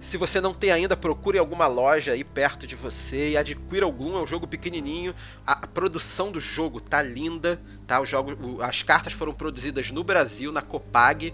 Se 0.00 0.16
você 0.16 0.40
não 0.40 0.52
tem 0.52 0.72
ainda, 0.72 0.96
procure 0.96 1.38
alguma 1.38 1.68
loja 1.68 2.12
aí 2.12 2.24
perto 2.24 2.66
de 2.66 2.74
você 2.74 3.30
e 3.30 3.36
adquira 3.36 3.86
o 3.86 3.92
Gloom. 3.92 4.18
É 4.18 4.22
um 4.22 4.26
jogo 4.26 4.44
pequenininho. 4.44 5.14
A, 5.46 5.54
produção 5.68 6.32
do 6.32 6.40
jogo 6.40 6.80
tá 6.80 7.00
linda, 7.00 7.60
tá? 7.86 8.00
O 8.00 8.04
jogo, 8.04 8.60
as 8.60 8.82
cartas 8.82 9.12
foram 9.12 9.32
produzidas 9.32 9.92
no 9.92 10.02
Brasil, 10.02 10.50
na 10.50 10.62
Copag. 10.62 11.32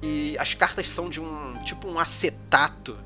E 0.00 0.36
as 0.38 0.54
cartas 0.54 0.88
são 0.88 1.10
de 1.10 1.20
um 1.20 1.58
tipo 1.64 1.88
um 1.88 1.98
acetato, 1.98 2.96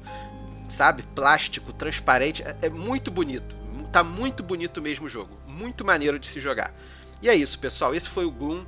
sabe? 0.69 1.03
Plástico, 1.15 1.73
transparente. 1.73 2.43
É, 2.43 2.57
é 2.63 2.69
muito 2.69 3.11
bonito. 3.11 3.57
Tá 3.91 4.05
muito 4.05 4.43
bonito 4.43 4.83
mesmo 4.83 5.07
o 5.07 5.09
jogo. 5.09 5.35
Muito 5.47 5.83
maneiro 5.83 6.19
de 6.19 6.27
se 6.27 6.41
jogar. 6.41 6.75
E 7.23 7.29
é 7.29 7.35
isso, 7.35 7.59
pessoal. 7.59 7.95
Esse 7.95 8.09
foi 8.09 8.27
o 8.27 8.31
Gloom. 8.31 8.65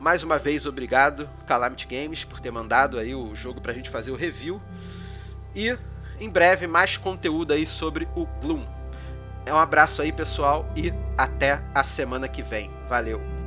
Mais 0.00 0.22
uma 0.22 0.38
vez, 0.38 0.64
obrigado, 0.64 1.28
Calamity 1.46 1.86
Games, 1.86 2.24
por 2.24 2.40
ter 2.40 2.50
mandado 2.50 2.98
aí 2.98 3.14
o 3.14 3.34
jogo 3.34 3.60
pra 3.60 3.72
gente 3.72 3.90
fazer 3.90 4.10
o 4.10 4.16
review. 4.16 4.60
E 5.54 5.76
em 6.20 6.30
breve 6.30 6.66
mais 6.66 6.96
conteúdo 6.96 7.52
aí 7.52 7.66
sobre 7.66 8.08
o 8.14 8.24
Gloom. 8.40 8.64
Um 9.48 9.56
abraço 9.56 10.02
aí, 10.02 10.12
pessoal, 10.12 10.70
e 10.76 10.92
até 11.16 11.62
a 11.74 11.82
semana 11.82 12.28
que 12.28 12.42
vem. 12.42 12.70
Valeu! 12.88 13.37